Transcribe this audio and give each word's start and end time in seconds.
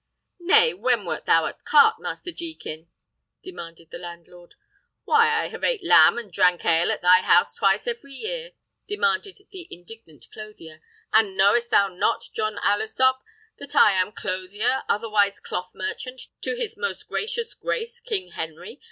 "Nay, 0.39 0.73
when 0.73 1.05
wert 1.05 1.25
thou 1.27 1.45
at 1.45 1.63
court, 1.63 1.99
Master 1.99 2.31
Jekin?" 2.31 2.87
demanded 3.43 3.91
the 3.91 3.99
landlord. 3.99 4.55
"Why, 5.03 5.47
have 5.49 5.63
I 5.63 5.67
ate 5.67 5.83
lamb 5.83 6.17
and 6.17 6.31
drank 6.33 6.65
ale 6.65 6.91
at 6.91 7.03
thy 7.03 7.21
house 7.21 7.53
twice 7.53 7.85
every 7.85 8.13
year," 8.15 8.53
demanded 8.87 9.37
the 9.51 9.67
indignant 9.69 10.25
clothier, 10.33 10.81
"and 11.13 11.37
knowest 11.37 11.69
thou 11.69 11.87
not, 11.87 12.29
John 12.33 12.57
Alesop, 12.63 13.21
that 13.59 13.75
I 13.75 13.91
am 13.91 14.11
clothier, 14.11 14.85
otherwise 14.89 15.39
cloth 15.39 15.73
merchant, 15.75 16.29
to 16.41 16.55
his 16.55 16.75
most 16.75 17.03
Gracious 17.07 17.53
Grace 17.53 17.99
King 17.99 18.31
Henry? 18.31 18.79